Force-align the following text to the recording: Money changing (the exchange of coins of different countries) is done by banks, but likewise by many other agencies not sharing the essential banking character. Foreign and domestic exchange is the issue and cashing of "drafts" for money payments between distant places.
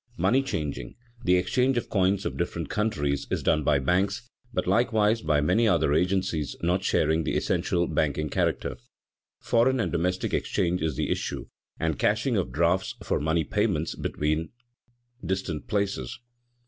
Money 0.17 0.41
changing 0.41 0.95
(the 1.23 1.35
exchange 1.35 1.77
of 1.77 1.87
coins 1.87 2.25
of 2.25 2.35
different 2.35 2.69
countries) 2.71 3.27
is 3.29 3.43
done 3.43 3.63
by 3.63 3.77
banks, 3.77 4.27
but 4.51 4.65
likewise 4.65 5.21
by 5.21 5.39
many 5.39 5.67
other 5.67 5.93
agencies 5.93 6.55
not 6.63 6.83
sharing 6.83 7.23
the 7.23 7.35
essential 7.37 7.85
banking 7.85 8.27
character. 8.27 8.77
Foreign 9.41 9.79
and 9.79 9.91
domestic 9.91 10.33
exchange 10.33 10.81
is 10.81 10.95
the 10.95 11.11
issue 11.11 11.45
and 11.79 11.99
cashing 11.99 12.35
of 12.35 12.51
"drafts" 12.51 12.95
for 13.03 13.19
money 13.19 13.43
payments 13.43 13.93
between 13.93 14.49
distant 15.23 15.67
places. 15.67 16.17